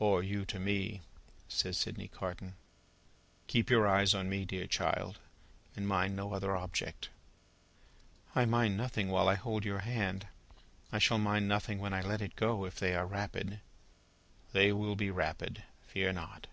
"Or 0.00 0.20
you 0.20 0.44
to 0.46 0.58
me," 0.58 1.00
says 1.46 1.78
Sydney 1.78 2.08
Carton. 2.08 2.56
"Keep 3.46 3.70
your 3.70 3.86
eyes 3.86 4.12
upon 4.14 4.28
me, 4.28 4.44
dear 4.44 4.66
child, 4.66 5.20
and 5.76 5.86
mind 5.86 6.16
no 6.16 6.32
other 6.32 6.56
object." 6.56 7.08
"I 8.34 8.46
mind 8.46 8.76
nothing 8.76 9.10
while 9.10 9.28
I 9.28 9.36
hold 9.36 9.64
your 9.64 9.78
hand. 9.78 10.26
I 10.90 10.98
shall 10.98 11.18
mind 11.18 11.46
nothing 11.46 11.78
when 11.78 11.94
I 11.94 12.00
let 12.02 12.20
it 12.20 12.34
go, 12.34 12.64
if 12.64 12.80
they 12.80 12.96
are 12.96 13.06
rapid." 13.06 13.60
"They 14.52 14.72
will 14.72 14.96
be 14.96 15.08
rapid. 15.12 15.62
Fear 15.86 16.14
not!" 16.14 16.48